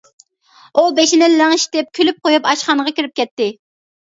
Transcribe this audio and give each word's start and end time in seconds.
ئۇ 0.81 0.85
بېشىنى 0.99 1.27
لىڭشىتىپ 1.33 1.91
كۈلۈپ 1.99 2.19
قويۇپ 2.25 2.49
ئاشخانىغا 2.53 2.95
كىرىپ 3.01 3.15
كەتتى. 3.23 3.51